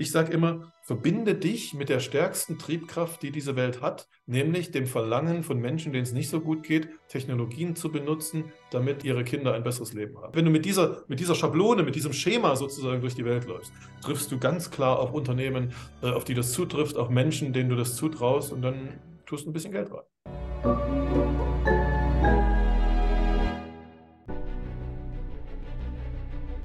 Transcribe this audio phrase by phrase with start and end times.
[0.00, 4.86] Ich sage immer, verbinde dich mit der stärksten Triebkraft, die diese Welt hat, nämlich dem
[4.86, 9.52] Verlangen von Menschen, denen es nicht so gut geht, Technologien zu benutzen, damit ihre Kinder
[9.52, 10.34] ein besseres Leben haben.
[10.34, 13.74] Wenn du mit dieser, mit dieser Schablone, mit diesem Schema sozusagen durch die Welt läufst,
[14.00, 17.76] triffst du ganz klar auf Unternehmen, äh, auf die das zutrifft, auf Menschen, denen du
[17.76, 20.06] das zutraust und dann tust du ein bisschen Geld rein.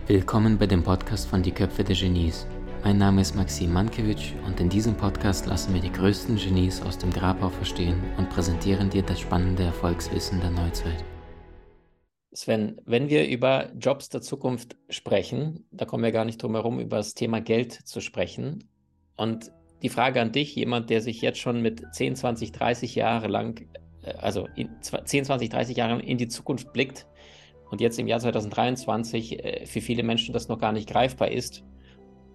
[0.08, 2.48] Willkommen bei dem Podcast von Die Köpfe der Genies.
[2.86, 7.00] Mein Name ist Maxim Mankewitsch und in diesem Podcast lassen wir die größten Genies aus
[7.00, 11.04] dem Grabau verstehen und präsentieren dir das spannende Erfolgswissen der Neuzeit.
[12.32, 16.79] Sven, wenn wir über Jobs der Zukunft sprechen, da kommen wir gar nicht drum herum,
[16.79, 18.70] über das Thema Geld zu sprechen.
[19.18, 23.29] Und die Frage an dich, jemand, der sich jetzt schon mit 10, 20, 30 Jahre
[23.29, 23.68] lang,
[24.04, 24.48] äh, also
[24.82, 27.07] 10, 20, 30 Jahren in die Zukunft blickt
[27.71, 31.64] und jetzt im Jahr 2023 äh, für viele Menschen das noch gar nicht greifbar ist,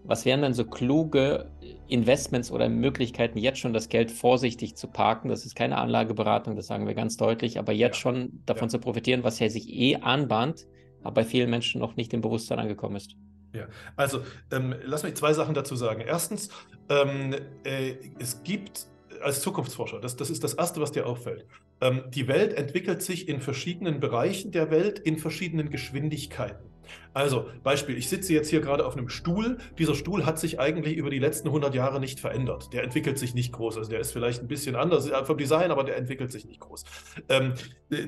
[0.04, 1.50] was wären dann so kluge
[1.88, 5.28] Investments oder Möglichkeiten, jetzt schon das Geld vorsichtig zu parken?
[5.28, 8.00] Das ist keine Anlageberatung, das sagen wir ganz deutlich, aber jetzt ja.
[8.00, 8.70] schon davon ja.
[8.70, 10.66] zu profitieren, was ja sich eh anbahnt,
[11.02, 13.16] aber bei vielen Menschen noch nicht im Bewusstsein angekommen ist.
[13.52, 13.66] Ja,
[13.96, 16.02] also ähm, lass mich zwei Sachen dazu sagen.
[16.06, 16.50] Erstens,
[16.88, 18.86] ähm, äh, es gibt
[19.22, 21.46] als Zukunftsforscher, das, das ist das Erste, was dir auffällt.
[21.80, 26.70] Ähm, die Welt entwickelt sich in verschiedenen Bereichen der Welt in verschiedenen Geschwindigkeiten.
[27.12, 29.58] Also, Beispiel, ich sitze jetzt hier gerade auf einem Stuhl.
[29.78, 32.72] Dieser Stuhl hat sich eigentlich über die letzten 100 Jahre nicht verändert.
[32.72, 33.78] Der entwickelt sich nicht groß.
[33.78, 36.84] Also, der ist vielleicht ein bisschen anders vom Design, aber der entwickelt sich nicht groß.
[37.28, 37.54] Ähm,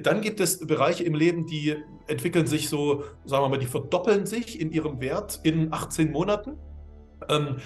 [0.02, 4.26] dann gibt es Bereiche im Leben, die entwickeln sich so, sagen wir mal, die verdoppeln
[4.26, 6.58] sich in ihrem Wert in 18 Monaten.
[7.28, 7.56] Ähm,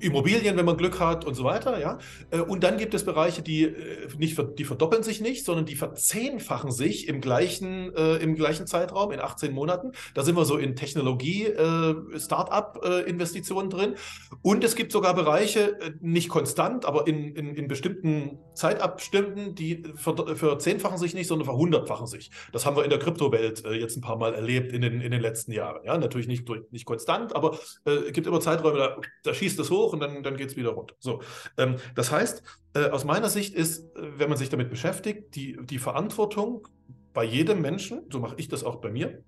[0.00, 1.98] Immobilien, wenn man Glück hat und so weiter, ja.
[2.30, 5.76] Äh, und dann gibt es Bereiche, die äh, nicht die verdoppeln sich nicht, sondern die
[5.76, 9.92] verzehnfachen sich im gleichen, äh, im gleichen Zeitraum, in 18 Monaten.
[10.14, 13.94] Da sind wir so in Technologie, äh, Start-up-Investitionen drin.
[14.42, 19.82] Und es gibt sogar Bereiche, äh, nicht konstant, aber in, in, in bestimmten Zeitabständen, die
[19.96, 22.30] verzehnfachen sich nicht, sondern verhundertfachen sich.
[22.52, 25.10] Das haben wir in der Kryptowelt äh, jetzt ein paar Mal erlebt in den, in
[25.10, 25.84] den letzten Jahren.
[25.84, 29.89] Ja, natürlich nicht, nicht konstant, aber es gibt immer Zeiträume, da, da schießt es hoch
[29.90, 30.94] hoch und dann, dann geht es wieder runter.
[30.98, 31.22] So,
[31.58, 32.42] ähm, das heißt,
[32.74, 36.68] äh, aus meiner Sicht ist, äh, wenn man sich damit beschäftigt, die, die Verantwortung
[37.12, 39.22] bei jedem Menschen, so mache ich das auch bei mir,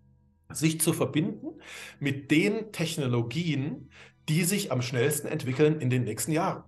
[0.50, 1.60] sich zu verbinden
[1.98, 3.90] mit den Technologien,
[4.28, 6.64] die sich am schnellsten entwickeln in den nächsten Jahren.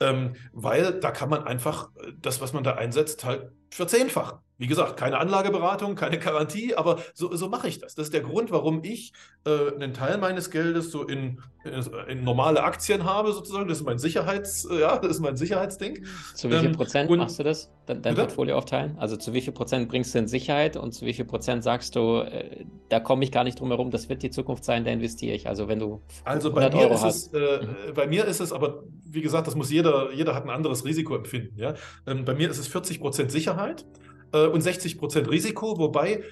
[0.00, 4.38] Ähm, weil da kann man einfach äh, das, was man da einsetzt, halt verzehnfachen.
[4.60, 7.94] Wie gesagt, keine Anlageberatung, keine Garantie, aber so, so mache ich das.
[7.94, 9.14] Das ist der Grund, warum ich
[9.46, 13.68] äh, einen Teil meines Geldes so in, in, in, normale Aktien habe, sozusagen.
[13.68, 16.04] Das ist mein Sicherheits, äh, ja, das ist mein Sicherheitsding.
[16.34, 18.98] Zu wie viel ähm, Prozent machst du das, dein, dein Portfolio aufteilen?
[18.98, 21.96] Also zu wie viel Prozent bringst du in Sicherheit und zu wie viel Prozent sagst
[21.96, 24.90] du, äh, da komme ich gar nicht drum herum, das wird die Zukunft sein, da
[24.90, 25.48] investiere ich.
[25.48, 27.32] Also wenn du also bei mir Euro ist hast.
[27.32, 27.94] Es, äh, mhm.
[27.94, 31.56] bei mir ist es, aber wie gesagt, das muss jeder, jeder hat ein anderes Risikoempfinden.
[31.56, 31.72] Ja?
[32.06, 33.86] Ähm, bei mir ist es 40 Prozent Sicherheit
[34.32, 36.22] äh, und 60 Prozent Risiko, wobei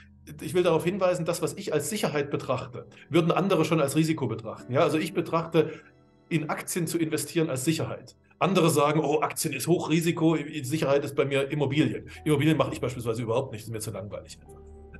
[0.40, 4.26] ich will darauf hinweisen, das, was ich als Sicherheit betrachte, würden andere schon als Risiko
[4.26, 4.72] betrachten.
[4.72, 5.72] Ja, also ich betrachte
[6.28, 8.16] in Aktien zu investieren als Sicherheit.
[8.38, 12.08] Andere sagen, oh, Aktien ist Hochrisiko, Sicherheit ist bei mir Immobilien.
[12.24, 14.38] Immobilien mache ich beispielsweise überhaupt nicht, ist mir zu langweilig.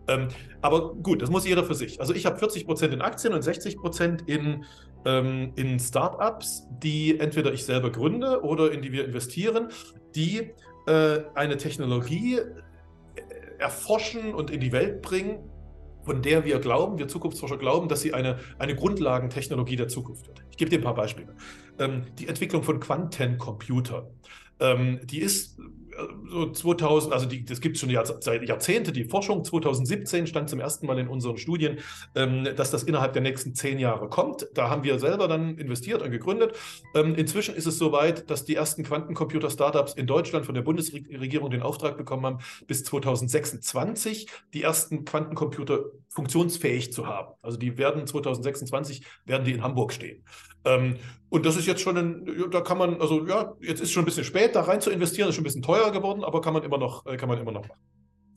[0.08, 0.28] Ähm,
[0.62, 2.00] aber gut, das muss jeder für sich.
[2.00, 4.64] Also ich habe 40 Prozent in Aktien und 60 Prozent in,
[5.04, 9.68] ähm, in Startups, die entweder ich selber gründe oder in die wir investieren,
[10.14, 10.50] die
[10.86, 12.40] äh, eine Technologie
[13.58, 15.38] erforschen und in die Welt bringen,
[16.04, 20.42] von der wir glauben, wir Zukunftsforscher glauben, dass sie eine, eine Grundlagentechnologie der Zukunft wird.
[20.50, 21.34] Ich gebe dir ein paar Beispiele.
[21.78, 24.06] Ähm, die Entwicklung von Quantencomputern.
[24.60, 25.58] Ähm, die ist
[26.28, 29.44] so 2000, also die, das gibt es schon seit Jahrzehnten, die Forschung.
[29.44, 31.78] 2017 stand zum ersten Mal in unseren Studien,
[32.14, 34.48] ähm, dass das innerhalb der nächsten zehn Jahre kommt.
[34.54, 36.56] Da haben wir selber dann investiert und gegründet.
[36.94, 41.62] Ähm, inzwischen ist es soweit, dass die ersten Quantencomputer-Startups in Deutschland von der Bundesregierung den
[41.62, 47.34] Auftrag bekommen haben, bis 2026 die ersten Quantencomputer funktionsfähig zu haben.
[47.42, 50.24] Also die werden 2026 werden die in Hamburg stehen.
[50.64, 50.96] Ähm,
[51.30, 54.06] und das ist jetzt schon ein, da kann man, also ja, jetzt ist schon ein
[54.06, 55.62] bisschen spät, da rein zu investieren, ist schon ein bisschen
[55.92, 57.80] geworden, aber kann man immer noch, äh, kann man immer noch machen.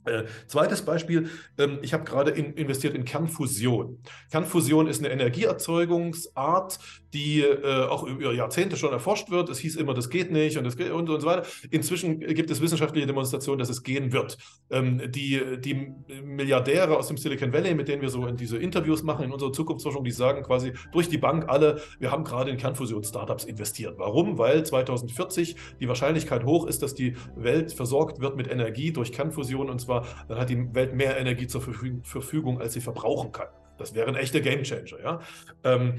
[0.06, 4.00] Äh, zweites Beispiel, ähm, ich habe gerade in, investiert in Kernfusion.
[4.32, 6.80] Kernfusion ist eine Energieerzeugungsart,
[7.14, 9.50] die äh, auch über Jahrzehnte schon erforscht wird.
[9.50, 11.46] Es hieß immer, das geht nicht und, das geht und, und so weiter.
[11.70, 14.38] Inzwischen gibt es wissenschaftliche Demonstrationen, dass es gehen wird.
[14.72, 15.94] Ähm, die, die
[16.24, 19.54] Milliardäre aus dem Silicon Valley, mit denen wir so in diese Interviews machen, in unserer
[19.54, 23.96] Zukunftsforschung, die sagen quasi durch die Bank alle, wir haben gerade in Kernfusion-Startups investiert.
[23.98, 24.38] Warum?
[24.38, 29.70] Weil 2040 die Wahrscheinlichkeit hoch ist, dass die Welt versorgt wird mit Energie durch Kernfusion
[29.70, 33.48] und zwar zwar, dann hat die Welt mehr Energie zur Verfügung, als sie verbrauchen kann.
[33.78, 35.00] Das wäre ein echter Gamechanger.
[35.04, 35.20] Ja?
[35.64, 35.96] Ähm,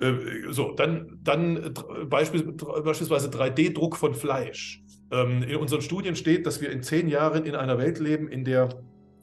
[0.00, 1.74] Äh, so, dann, dann
[2.08, 4.82] beispielsweise 3D-Druck von Fleisch.
[5.10, 8.44] Ähm, in unseren Studien steht, dass wir in zehn Jahren in einer Welt leben, in
[8.44, 8.68] der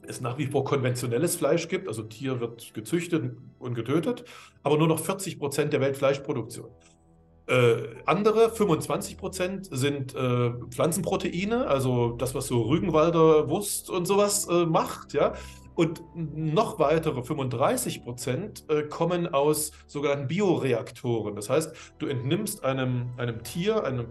[0.08, 4.24] es nach wie vor konventionelles Fleisch gibt, also Tier wird gezüchtet und getötet,
[4.62, 6.70] aber nur noch 40 Prozent der Weltfleischproduktion.
[7.48, 7.76] Äh,
[8.06, 14.66] andere 25 Prozent sind äh, Pflanzenproteine, also das, was so Rügenwalder Wurst und sowas äh,
[14.66, 15.34] macht, ja.
[15.76, 21.36] Und noch weitere 35 Prozent äh, kommen aus sogenannten Bioreaktoren.
[21.36, 24.06] Das heißt, du entnimmst einem, einem Tier eine,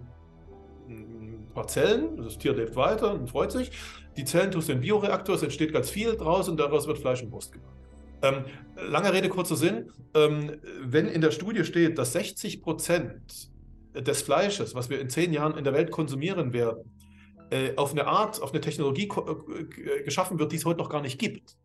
[0.88, 3.72] ein paar Zellen, das Tier lebt weiter und freut sich.
[4.16, 7.00] Die Zellen tust du in den Bioreaktor, es entsteht ganz viel draus und daraus wird
[7.00, 7.75] Fleisch und Wurst gemacht.
[8.22, 8.46] Ähm,
[8.76, 9.92] lange Rede, kurzer Sinn.
[10.14, 13.50] Ähm, wenn in der Studie steht, dass 60 Prozent
[13.94, 16.92] des Fleisches, was wir in zehn Jahren in der Welt konsumieren werden,
[17.52, 21.02] äh, auf eine Art, auf eine Technologie äh, geschaffen wird, die es heute noch gar
[21.02, 21.56] nicht gibt,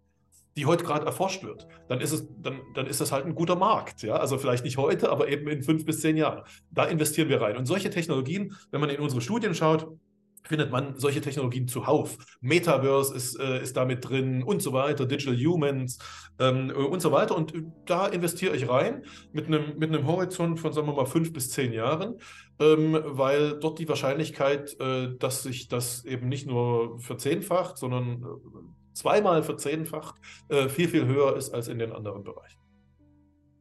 [0.57, 3.57] die heute gerade erforscht wird, dann ist, es, dann, dann ist das halt ein guter
[3.57, 4.03] Markt.
[4.03, 4.17] Ja?
[4.17, 6.43] Also vielleicht nicht heute, aber eben in fünf bis zehn Jahren.
[6.71, 7.57] Da investieren wir rein.
[7.57, 9.89] Und solche Technologien, wenn man in unsere Studien schaut,
[10.43, 12.17] findet man solche Technologien zuhauf.
[12.41, 15.99] Metaverse ist, äh, ist damit drin und so weiter, Digital Humans
[16.39, 17.37] ähm, und so weiter.
[17.37, 17.53] Und
[17.87, 21.51] da investiere ich rein mit einem, mit einem Horizont von, sagen wir mal, fünf bis
[21.51, 22.17] zehn Jahren,
[22.59, 28.95] ähm, weil dort die Wahrscheinlichkeit, äh, dass sich das eben nicht nur verzehnfacht, sondern äh,
[28.95, 30.17] zweimal verzehnfacht,
[30.49, 32.59] äh, viel, viel höher ist als in den anderen Bereichen.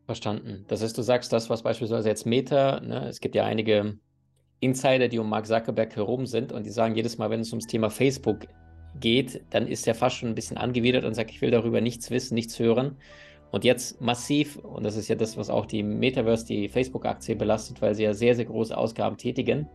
[0.06, 0.66] Verstanden.
[0.68, 4.00] Das heißt, du sagst das, was beispielsweise jetzt Meta, ne, es gibt ja einige
[4.60, 7.68] Insider, die um Mark Zuckerberg herum sind und die sagen jedes Mal, wenn es ums
[7.68, 8.48] Thema Facebook
[9.00, 12.12] geht, dann ist er fast schon ein bisschen angewidert und sagt, ich will darüber nichts
[12.12, 12.98] wissen, nichts hören.
[13.52, 17.82] Und jetzt massiv, und das ist ja das, was auch die Metaverse, die Facebook-Aktie belastet,
[17.82, 19.68] weil sie ja sehr, sehr große Ausgaben tätigen.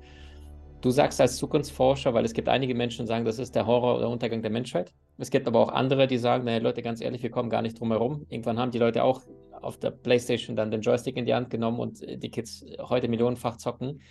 [0.80, 3.96] Du sagst als Zukunftsforscher, weil es gibt einige Menschen, die sagen, das ist der Horror
[3.96, 4.92] oder Untergang der Menschheit.
[5.16, 7.80] Es gibt aber auch andere, die sagen, naja, Leute, ganz ehrlich, wir kommen gar nicht
[7.80, 8.26] drum herum.
[8.28, 9.22] Irgendwann haben die Leute auch
[9.60, 13.56] auf der Playstation dann den Joystick in die Hand genommen und die Kids heute millionenfach
[13.56, 14.02] zocken.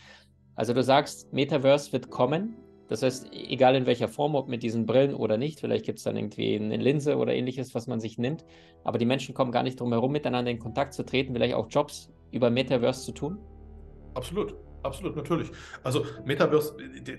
[0.56, 2.56] Also du sagst, Metaverse wird kommen.
[2.90, 6.04] Das heißt, egal in welcher Form, ob mit diesen Brillen oder nicht, vielleicht gibt es
[6.04, 8.46] dann irgendwie eine Linse oder ähnliches, was man sich nimmt.
[8.84, 11.68] Aber die Menschen kommen gar nicht drum herum, miteinander in Kontakt zu treten, vielleicht auch
[11.70, 13.40] Jobs über Metaverse zu tun.
[14.14, 14.56] Absolut.
[14.84, 15.50] Absolut, natürlich.
[15.82, 16.76] Also Metaverse,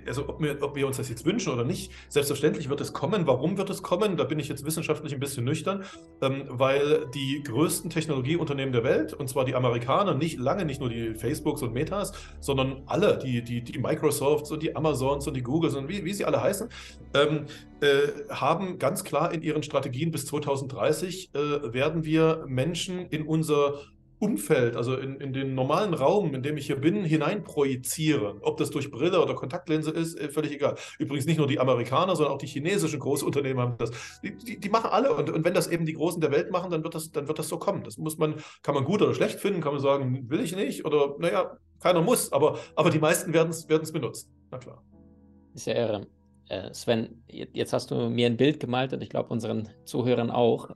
[0.06, 3.26] also ob wir, ob wir, uns das jetzt wünschen oder nicht, selbstverständlich wird es kommen.
[3.26, 4.16] Warum wird es kommen?
[4.16, 5.84] Da bin ich jetzt wissenschaftlich ein bisschen nüchtern,
[6.20, 10.90] ähm, weil die größten Technologieunternehmen der Welt, und zwar die Amerikaner, nicht lange nicht nur
[10.90, 15.42] die Facebooks und Metas, sondern alle, die, die, die Microsofts und die Amazons und die
[15.42, 16.68] Googles und wie, wie sie alle heißen,
[17.14, 17.46] ähm,
[17.80, 23.74] äh, haben ganz klar in ihren Strategien bis 2030 äh, werden wir Menschen in unser
[24.18, 28.38] Umfeld, also in, in den normalen Raum, in dem ich hier bin, hineinprojizieren.
[28.40, 30.76] Ob das durch Brille oder Kontaktlinse ist, äh, völlig egal.
[30.98, 33.90] Übrigens nicht nur die Amerikaner, sondern auch die chinesischen Großunternehmen haben das.
[34.22, 35.14] Die, die, die machen alle.
[35.14, 37.38] Und, und, wenn das eben die Großen der Welt machen, dann wird, das, dann wird
[37.38, 37.82] das so kommen.
[37.84, 40.84] Das muss man, kann man gut oder schlecht finden, kann man sagen, will ich nicht.
[40.84, 44.30] Oder naja, keiner muss, aber, aber die meisten werden es benutzen.
[44.50, 44.82] Na klar.
[45.54, 46.06] Ist ja irre.
[46.48, 50.70] Äh, Sven, jetzt hast du mir ein Bild gemalt und ich glaube unseren Zuhörern auch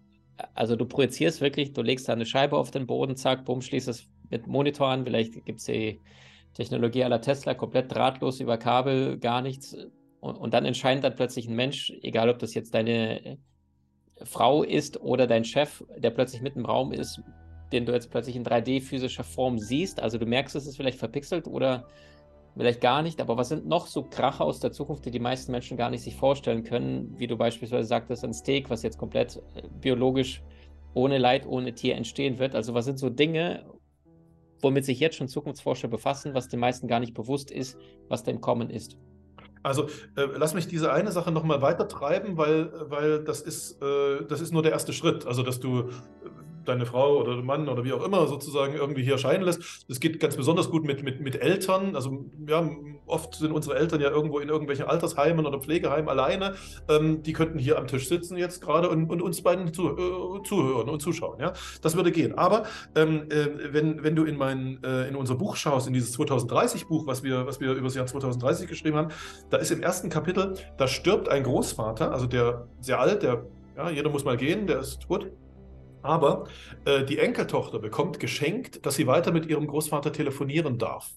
[0.55, 3.89] also du projizierst wirklich, du legst da eine Scheibe auf den Boden, zack, bumm, schließt
[3.89, 5.05] es mit Monitor an.
[5.05, 6.01] Vielleicht gibt es die
[6.55, 9.77] Technologie aller Tesla, komplett drahtlos über Kabel, gar nichts.
[10.21, 13.37] Und, und, dann entscheidet dann plötzlich ein Mensch, egal ob das jetzt deine äh,
[14.25, 17.21] Frau ist oder dein Chef, der plötzlich mit im Raum ist,
[17.71, 20.01] den du jetzt plötzlich in 3D-physischer Form siehst.
[20.01, 21.87] Also du merkst, es ist vielleicht verpixelt oder
[22.59, 25.53] vielleicht gar nicht, aber was sind noch so Kracher aus der Zukunft, die die meisten
[25.53, 29.37] Menschen gar nicht sich vorstellen können, wie du beispielsweise sagtest, ein Steak, was jetzt komplett
[29.55, 30.43] äh, biologisch
[30.93, 32.57] ohne Leid, ohne Tier entstehen wird.
[32.57, 33.65] Also was sind so Dinge,
[34.61, 37.79] womit sich jetzt schon Zukunftsforscher befassen, was den meisten gar nicht bewusst ist,
[38.09, 38.99] was denn kommen ist?
[39.63, 39.85] Also
[40.17, 44.41] äh, lass mich diese eine Sache nochmal weiter treiben, weil, weil das, ist, äh, das
[44.41, 45.27] ist nur der erste Schritt.
[45.27, 45.91] Also dass du
[46.69, 49.85] deine Frau oder Mann oder wie auch immer sozusagen irgendwie hier erscheinen lässt.
[49.89, 51.97] Das geht ganz besonders gut mit, mit, mit Eltern.
[51.97, 52.69] Also ja,
[53.07, 56.55] oft sind unsere Eltern ja irgendwo in irgendwelchen Altersheimen oder Pflegeheimen alleine.
[56.89, 60.43] Ähm, die könnten hier am Tisch sitzen jetzt gerade und, und uns beiden zu, äh,
[60.45, 61.41] zuhören und zuschauen.
[61.41, 61.53] Ja?
[61.83, 62.37] Das würde gehen.
[62.37, 66.17] Aber ähm, äh, wenn, wenn du in, mein, äh, in unser Buch schaust, in dieses
[66.19, 69.09] 2030-Buch, was wir, was wir über das Jahr 2030 geschrieben haben,
[69.51, 73.47] da ist im ersten Kapitel, da stirbt ein Großvater, also der sehr alt, der
[73.77, 75.31] ja, jeder muss mal gehen, der ist tot.
[76.03, 76.47] Aber
[76.85, 81.11] äh, die Enkeltochter bekommt geschenkt, dass sie weiter mit ihrem Großvater telefonieren darf.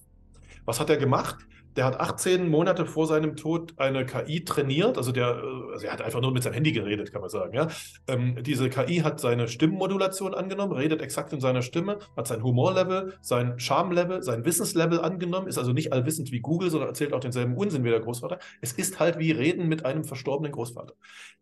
[0.64, 1.36] Was hat er gemacht?
[1.76, 5.92] Der hat 18 Monate vor seinem Tod eine KI trainiert, also der, äh, also er
[5.92, 7.54] hat einfach nur mit seinem Handy geredet, kann man sagen.
[7.54, 7.68] Ja?
[8.06, 13.14] Ähm, diese KI hat seine Stimmmodulation angenommen, redet exakt in seiner Stimme, hat sein Humorlevel,
[13.22, 17.56] sein Charmlevel, sein Wissenslevel angenommen, ist also nicht allwissend wie Google, sondern erzählt auch denselben
[17.56, 18.38] Unsinn wie der Großvater.
[18.60, 20.92] Es ist halt wie Reden mit einem verstorbenen Großvater.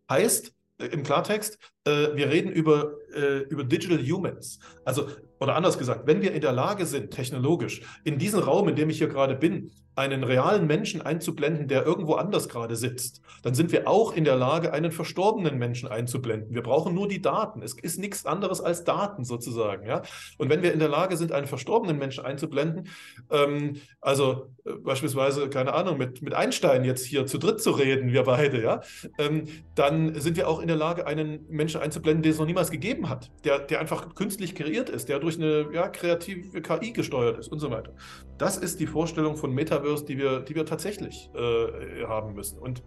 [0.09, 4.59] Heißt, im Klartext, äh, wir reden über, äh, über Digital Humans.
[4.85, 5.07] Also
[5.41, 8.91] oder anders gesagt, wenn wir in der Lage sind, technologisch, in diesen Raum, in dem
[8.91, 13.71] ich hier gerade bin, einen realen Menschen einzublenden, der irgendwo anders gerade sitzt, dann sind
[13.71, 16.53] wir auch in der Lage, einen verstorbenen Menschen einzublenden.
[16.53, 17.61] Wir brauchen nur die Daten.
[17.61, 19.85] Es ist nichts anderes als Daten sozusagen.
[19.85, 20.03] Ja?
[20.37, 22.87] Und wenn wir in der Lage sind, einen verstorbenen Menschen einzublenden,
[23.31, 28.13] ähm, also äh, beispielsweise, keine Ahnung, mit, mit Einstein jetzt hier zu dritt zu reden,
[28.13, 28.81] wir beide, ja,
[29.17, 32.71] ähm, dann sind wir auch in der Lage, einen Menschen einzublenden, den es noch niemals
[32.71, 37.37] gegeben hat, der, der einfach künstlich kreiert ist, der durch eine ja, kreative KI gesteuert
[37.37, 37.93] ist und so weiter.
[38.37, 42.59] Das ist die Vorstellung von Metaverse, die wir, die wir tatsächlich äh, haben müssen.
[42.59, 42.83] Und,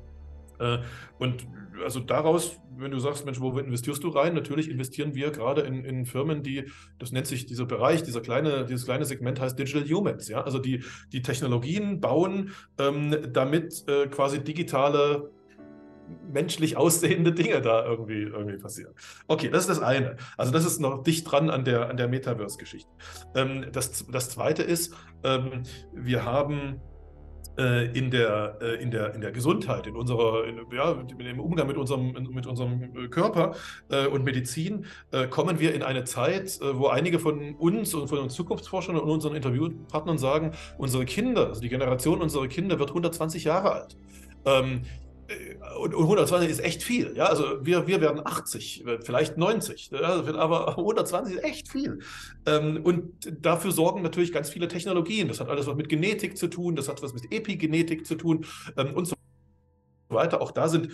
[0.58, 0.78] äh,
[1.18, 1.46] und
[1.82, 4.34] also daraus, wenn du sagst, Mensch, wo investierst du rein?
[4.34, 8.64] Natürlich investieren wir gerade in, in Firmen, die, das nennt sich dieser Bereich, dieser kleine,
[8.64, 14.06] dieses kleine Segment heißt Digital Humans, ja, also die, die Technologien bauen, ähm, damit äh,
[14.08, 15.30] quasi digitale
[16.32, 18.94] menschlich aussehende Dinge da irgendwie, irgendwie passieren.
[19.26, 20.16] Okay, das ist das eine.
[20.36, 22.90] Also das ist noch dicht dran an der, an der Metaverse-Geschichte.
[23.34, 26.80] Ähm, das, das zweite ist, ähm, wir haben
[27.58, 31.66] äh, in, der, äh, in, der, in der Gesundheit, in unserer, in, ja, im Umgang
[31.66, 33.54] mit unserem, mit unserem Körper
[33.90, 38.08] äh, und Medizin, äh, kommen wir in eine Zeit, äh, wo einige von uns und
[38.08, 42.90] von uns Zukunftsforschern und unseren Interviewpartnern sagen, unsere Kinder, also die Generation unserer Kinder wird
[42.90, 43.96] 120 Jahre alt.
[44.46, 45.03] Ähm, äh,
[45.78, 47.16] und 120 ist echt viel.
[47.16, 47.26] Ja?
[47.26, 50.22] Also wir, wir werden 80, vielleicht 90, ja?
[50.36, 52.00] aber 120 ist echt viel.
[52.46, 53.12] Ähm, und
[53.44, 55.28] dafür sorgen natürlich ganz viele Technologien.
[55.28, 58.46] Das hat alles was mit Genetik zu tun, das hat was mit Epigenetik zu tun
[58.76, 59.14] ähm, und so
[60.08, 60.40] weiter.
[60.40, 60.90] Auch da sind,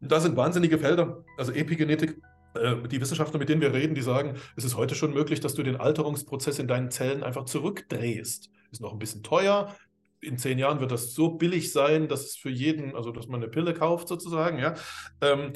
[0.00, 2.20] da sind wahnsinnige Felder, also Epigenetik.
[2.54, 5.54] Äh, die Wissenschaftler, mit denen wir reden, die sagen, es ist heute schon möglich, dass
[5.54, 8.50] du den Alterungsprozess in deinen Zellen einfach zurückdrehst.
[8.70, 9.74] Ist noch ein bisschen teuer,
[10.20, 13.42] in zehn Jahren wird das so billig sein, dass es für jeden, also dass man
[13.42, 14.74] eine Pille kauft sozusagen, ja.
[15.20, 15.52] Ähm,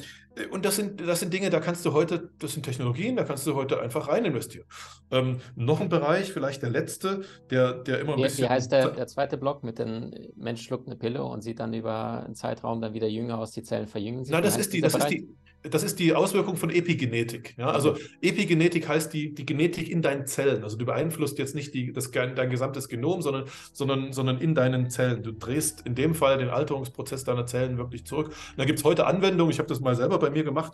[0.51, 3.45] und das sind, das sind Dinge, da kannst du heute, das sind Technologien, da kannst
[3.45, 4.65] du heute einfach rein investieren.
[5.11, 8.45] Ähm, noch ein Bereich, vielleicht der letzte, der, der immer ein wie, bisschen.
[8.45, 11.73] Wie heißt der, der zweite Block mit dem Mensch schluckt eine Pille und sieht dann
[11.73, 14.31] über einen Zeitraum dann wieder jünger aus, die Zellen verjüngen sich?
[14.31, 15.29] Nein, das ist die, das ist die,
[15.69, 17.55] das ist die Auswirkung von Epigenetik.
[17.57, 17.67] Ja?
[17.67, 20.63] Also Epigenetik heißt die, die Genetik in deinen Zellen.
[20.63, 24.89] Also du beeinflusst jetzt nicht die, das, dein gesamtes Genom, sondern, sondern, sondern in deinen
[24.89, 25.23] Zellen.
[25.23, 28.27] Du drehst in dem Fall den Alterungsprozess deiner Zellen wirklich zurück.
[28.27, 30.73] Und da gibt es heute Anwendungen, ich habe das mal selber bei mir gemacht.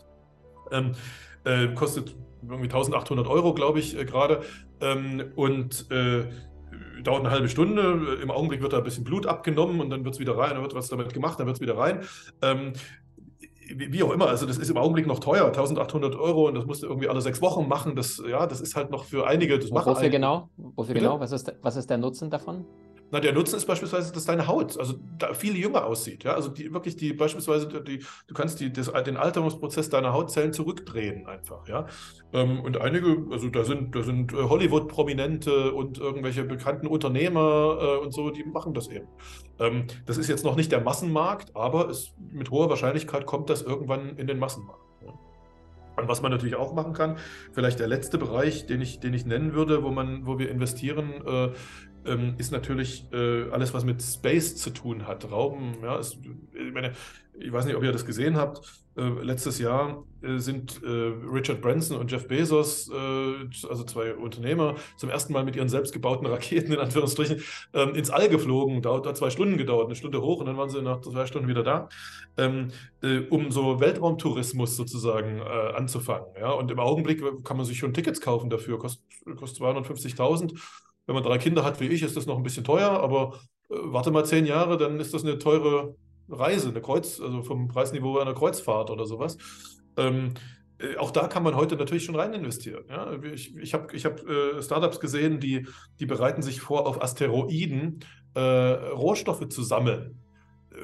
[0.72, 0.92] Ähm,
[1.44, 4.42] äh, kostet irgendwie 1800 Euro, glaube ich, äh, gerade.
[4.80, 6.24] Ähm, und äh,
[7.02, 8.18] dauert eine halbe Stunde.
[8.22, 10.62] Im Augenblick wird da ein bisschen Blut abgenommen und dann wird es wieder rein, dann
[10.62, 12.00] wird was damit gemacht, dann wird es wieder rein.
[12.42, 12.72] Ähm,
[13.74, 16.82] wie auch immer, also das ist im Augenblick noch teuer, 1800 Euro und das musst
[16.82, 17.96] du irgendwie alle sechs Wochen machen.
[17.96, 19.58] Das, ja, das ist halt noch für einige.
[19.58, 20.16] Das machen Wofür einige.
[20.16, 20.48] genau?
[20.56, 21.20] Wofür genau?
[21.20, 22.64] Was ist, was ist der Nutzen davon?
[23.10, 24.94] Na, der Nutzen ist beispielsweise, dass deine Haut also
[25.34, 26.22] viel jünger aussieht.
[26.24, 26.34] Ja?
[26.34, 31.26] Also die wirklich die beispielsweise die, du kannst die, das, den Alterungsprozess deiner Hautzellen zurückdrehen
[31.26, 31.66] einfach.
[31.68, 31.86] Ja?
[32.32, 38.04] Ähm, und einige, also da sind, da sind äh, Hollywood-Prominente und irgendwelche bekannten Unternehmer äh,
[38.04, 39.08] und so, die machen das eben.
[39.58, 43.62] Ähm, das ist jetzt noch nicht der Massenmarkt, aber es, mit hoher Wahrscheinlichkeit kommt das
[43.62, 44.90] irgendwann in den Massenmarkt.
[46.00, 47.16] Und was man natürlich auch machen kann,
[47.52, 51.12] vielleicht der letzte Bereich, den ich, den ich nennen würde, wo, man, wo wir investieren,
[51.26, 51.50] äh,
[52.04, 55.30] ähm, ist natürlich äh, alles, was mit Space zu tun hat.
[55.30, 56.18] Raum, ja, ist,
[56.54, 56.92] ich, meine,
[57.38, 58.60] ich weiß nicht, ob ihr das gesehen habt.
[58.96, 64.74] Äh, letztes Jahr äh, sind äh, Richard Branson und Jeff Bezos, äh, also zwei Unternehmer,
[64.96, 67.42] zum ersten Mal mit ihren selbstgebauten Raketen, in Anführungsstrichen,
[67.72, 68.82] ähm, ins All geflogen.
[68.82, 71.48] Dauert hat zwei Stunden gedauert, eine Stunde hoch und dann waren sie nach zwei Stunden
[71.48, 71.88] wieder da,
[72.36, 72.68] ähm,
[73.02, 76.26] äh, um so Weltraumtourismus sozusagen anzufangen.
[76.38, 76.50] Ja?
[76.50, 79.04] Und im Augenblick kann man sich schon Tickets kaufen dafür, kostet,
[79.36, 80.58] kostet 250.000
[81.10, 83.74] wenn man drei Kinder hat wie ich, ist das noch ein bisschen teuer, aber äh,
[83.82, 85.96] warte mal zehn Jahre, dann ist das eine teure
[86.28, 89.36] Reise, eine Kreuz, also vom Preisniveau einer Kreuzfahrt oder sowas.
[89.96, 90.34] Ähm,
[90.78, 92.84] äh, auch da kann man heute natürlich schon rein investieren.
[92.88, 93.12] Ja?
[93.24, 95.66] Ich, ich habe ich hab, äh, Startups gesehen, die,
[95.98, 100.20] die bereiten sich vor, auf Asteroiden äh, Rohstoffe zu sammeln.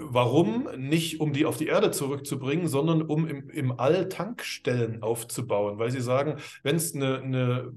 [0.01, 0.69] Warum?
[0.77, 5.93] Nicht, um die auf die Erde zurückzubringen, sondern um im, im All Tankstellen aufzubauen, weil
[5.93, 7.73] sie sagen, wenn es eine, eine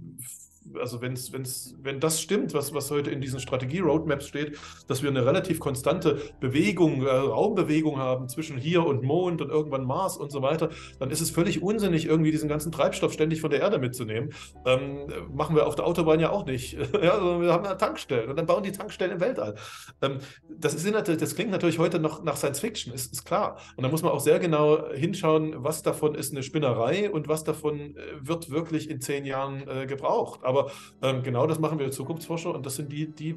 [0.79, 4.57] also wenn's, wenn's, wenn das stimmt, was, was heute in diesen Strategie-Roadmaps steht,
[4.88, 9.85] dass wir eine relativ konstante Bewegung, äh, Raumbewegung haben zwischen hier und Mond und irgendwann
[9.85, 13.49] Mars und so weiter, dann ist es völlig unsinnig, irgendwie diesen ganzen Treibstoff ständig von
[13.49, 14.33] der Erde mitzunehmen.
[14.65, 16.73] Ähm, machen wir auf der Autobahn ja auch nicht.
[17.01, 19.55] ja, also wir haben ja Tankstellen und dann bauen die Tankstellen im Weltall.
[20.01, 20.85] Ähm, das, ist,
[21.21, 23.57] das klingt natürlich heute noch nach Science Fiction, ist, ist klar.
[23.75, 27.43] Und da muss man auch sehr genau hinschauen, was davon ist eine Spinnerei und was
[27.43, 30.41] davon äh, wird wirklich in zehn Jahren äh, gebraucht.
[30.43, 33.36] Aber aber ähm, genau das machen wir als Zukunftsforscher und das sind die, die,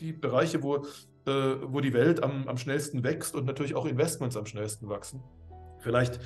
[0.00, 0.76] die Bereiche, wo,
[1.26, 5.22] äh, wo die Welt am, am schnellsten wächst und natürlich auch Investments am schnellsten wachsen.
[5.80, 6.20] Vielleicht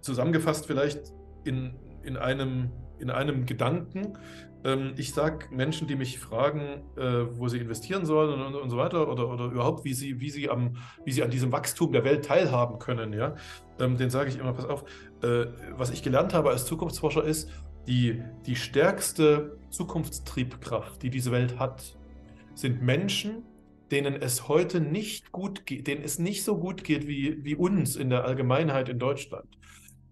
[0.00, 1.12] zusammengefasst, vielleicht
[1.44, 4.18] in, in, einem, in einem Gedanken.
[4.64, 8.76] Ähm, ich sage Menschen, die mich fragen, äh, wo sie investieren sollen und, und so
[8.76, 12.04] weiter oder, oder überhaupt, wie sie, wie, sie am, wie sie an diesem Wachstum der
[12.04, 13.34] Welt teilhaben können, ja,
[13.80, 14.84] ähm, den sage ich immer, pass auf,
[15.22, 15.46] äh,
[15.76, 17.50] was ich gelernt habe als Zukunftsforscher ist,
[17.86, 21.96] die, die stärkste Zukunftstriebkraft, die diese Welt hat,
[22.54, 23.44] sind Menschen,
[23.90, 27.96] denen es heute nicht gut geht, denen es nicht so gut geht wie, wie uns
[27.96, 29.48] in der Allgemeinheit in Deutschland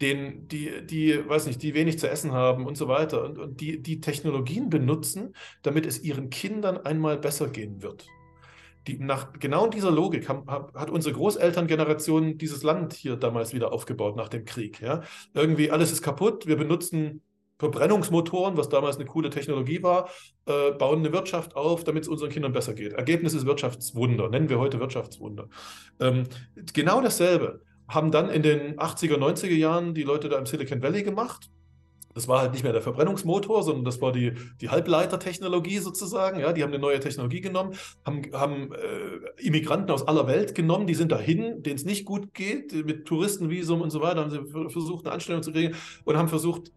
[0.00, 3.60] den, die, die, weiß nicht, die wenig zu essen haben und so weiter und, und
[3.60, 8.06] die, die Technologien benutzen, damit es ihren Kindern einmal besser gehen wird.
[8.88, 14.16] Die, nach genau dieser Logik haben, hat unsere Großelterngeneration dieses Land hier damals wieder aufgebaut
[14.16, 14.80] nach dem Krieg.
[14.80, 15.02] Ja?
[15.34, 17.22] Irgendwie alles ist kaputt, wir benutzen
[17.58, 20.08] Verbrennungsmotoren, was damals eine coole Technologie war,
[20.46, 22.94] äh, bauen eine Wirtschaft auf, damit es unseren Kindern besser geht.
[22.94, 25.48] Ergebnis ist Wirtschaftswunder, nennen wir heute Wirtschaftswunder.
[26.00, 26.24] Ähm,
[26.72, 31.02] genau dasselbe haben dann in den 80er, 90er Jahren die Leute da im Silicon Valley
[31.02, 31.50] gemacht.
[32.18, 36.40] Das war halt nicht mehr der Verbrennungsmotor, sondern das war die, die Halbleitertechnologie sozusagen.
[36.40, 40.88] Ja, die haben eine neue Technologie genommen, haben, haben äh, Immigranten aus aller Welt genommen,
[40.88, 44.44] die sind dahin, denen es nicht gut geht, mit Touristenvisum und so weiter, haben sie
[44.68, 46.72] versucht, eine Anstellung zu kriegen und haben versucht,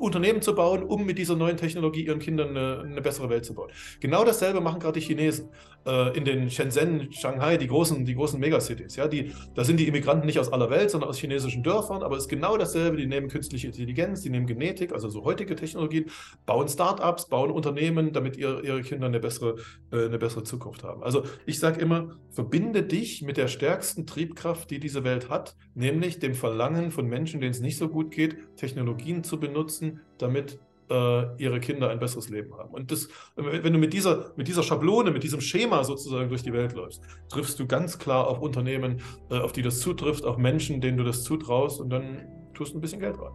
[0.00, 3.54] Unternehmen zu bauen, um mit dieser neuen Technologie ihren Kindern eine, eine bessere Welt zu
[3.54, 3.70] bauen.
[4.00, 5.50] Genau dasselbe machen gerade die Chinesen
[5.86, 8.96] äh, in den Shenzhen, Shanghai, die großen, die großen Megacities.
[8.96, 12.16] Ja, die, da sind die Immigranten nicht aus aller Welt, sondern aus chinesischen Dörfern, aber
[12.16, 12.96] es ist genau dasselbe.
[12.96, 16.06] Die nehmen künstliche Intelligenz, die nehmen Genetik, also so heutige Technologien,
[16.44, 19.56] bauen Startups, bauen Unternehmen, damit ihr, ihre Kinder eine bessere,
[19.92, 21.04] äh, eine bessere Zukunft haben.
[21.04, 26.18] Also ich sage immer, verbinde dich mit der stärksten Triebkraft, die diese Welt hat, nämlich
[26.18, 30.58] dem Verlangen von Menschen, denen es nicht so gut geht, Technologien zu benutzen, damit
[30.90, 32.72] äh, ihre Kinder ein besseres Leben haben.
[32.72, 36.52] Und das, wenn du mit dieser, mit dieser Schablone, mit diesem Schema sozusagen durch die
[36.52, 39.00] Welt läufst, triffst du ganz klar auf Unternehmen,
[39.30, 42.78] äh, auf die das zutrifft, auf Menschen, denen du das zutraust und dann tust du
[42.78, 43.32] ein bisschen Geld rein.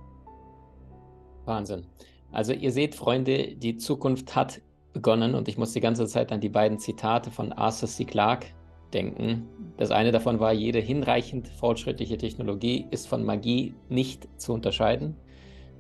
[1.46, 1.86] Wahnsinn.
[2.32, 4.62] Also ihr seht, Freunde, die Zukunft hat
[4.94, 8.06] begonnen und ich muss die ganze Zeit an die beiden Zitate von Arthur C.
[8.06, 8.48] Clarke
[8.94, 9.48] denken.
[9.78, 15.16] Das eine davon war, jede hinreichend fortschrittliche Technologie ist von Magie nicht zu unterscheiden.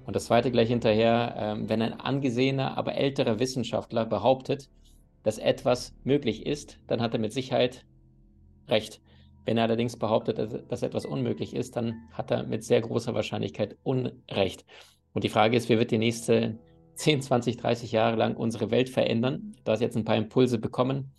[0.05, 4.69] Und das zweite gleich hinterher, ähm, wenn ein angesehener, aber älterer Wissenschaftler behauptet,
[5.23, 7.85] dass etwas möglich ist, dann hat er mit Sicherheit
[8.67, 9.01] recht.
[9.45, 10.37] Wenn er allerdings behauptet,
[10.69, 14.65] dass etwas unmöglich ist, dann hat er mit sehr großer Wahrscheinlichkeit Unrecht.
[15.13, 16.57] Und die Frage ist, wie wird die nächste
[16.95, 19.55] 10, 20, 30 Jahre lang unsere Welt verändern?
[19.63, 21.13] Du hast jetzt ein paar Impulse bekommen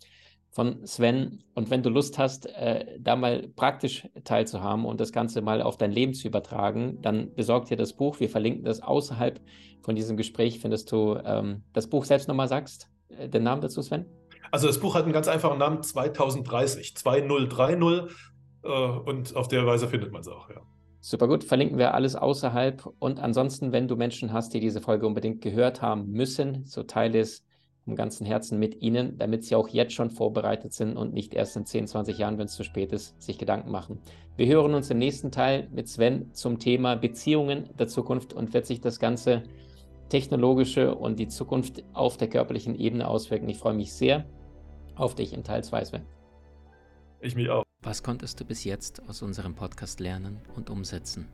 [0.55, 1.43] von Sven.
[1.55, 5.77] Und wenn du Lust hast, äh, da mal praktisch teilzuhaben und das Ganze mal auf
[5.77, 8.21] dein Leben zu übertragen, dann besorg dir das Buch.
[8.21, 9.41] Wir verlinken das außerhalb
[9.83, 10.61] von diesem Gespräch.
[10.61, 12.89] Findest du ähm, das Buch selbst nochmal sagst?
[13.09, 14.07] Äh, den Namen dazu, Sven?
[14.53, 18.15] Also das Buch hat einen ganz einfachen Namen, 2030, 2030.
[18.63, 20.61] Äh, und auf der Weise findet man es auch, ja.
[21.07, 22.91] Super gut, verlinken wir alles außerhalb.
[22.99, 27.19] Und ansonsten, wenn du Menschen hast, die diese Folge unbedingt gehört haben müssen, so teile
[27.19, 27.45] es
[27.85, 31.59] vom ganzen Herzen mit Ihnen, damit Sie auch jetzt schon vorbereitet sind und nicht erst
[31.59, 33.99] in 10, 20 Jahren, wenn es zu spät ist, sich Gedanken machen.
[34.39, 38.65] Wir hören uns im nächsten Teil mit Sven zum Thema Beziehungen der Zukunft und wird
[38.65, 39.43] sich das ganze
[40.09, 43.51] technologische und die Zukunft auf der körperlichen Ebene auswirken.
[43.51, 44.25] Ich freue mich sehr
[44.97, 46.07] auf dich in Teil 2, Sven.
[47.21, 47.65] Ich mich auch.
[47.85, 51.29] Was konntest du bis jetzt aus unserem Podcast lernen und umsetzen?